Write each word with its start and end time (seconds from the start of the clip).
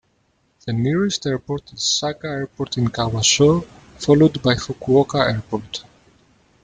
The 0.65 0.73
nearest 0.73 1.27
airport 1.27 1.73
is 1.73 1.83
Saga 1.83 2.27
Airport 2.27 2.75
in 2.79 2.87
Kawasoe, 2.87 3.63
followed 3.99 4.41
by 4.41 4.55
Fukuoka 4.55 5.29
Airport. 5.31 5.83